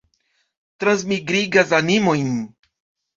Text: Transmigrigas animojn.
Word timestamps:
Transmigrigas 0.83 1.73
animojn. 1.81 2.33